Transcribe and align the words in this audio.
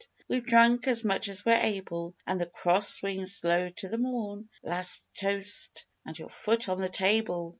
We've 0.27 0.43
drunk 0.43 0.87
as 0.87 1.05
much 1.05 1.27
as 1.29 1.45
we're 1.45 1.59
able, 1.61 2.15
And 2.25 2.41
the 2.41 2.47
Cross 2.47 2.91
swings 2.95 3.43
low 3.43 3.69
to 3.69 3.87
the 3.87 3.99
morn; 3.99 4.49
Last 4.63 5.05
toast 5.19 5.85
and 6.07 6.17
your 6.17 6.29
foot 6.29 6.67
on 6.69 6.81
the 6.81 6.89
table! 6.89 7.49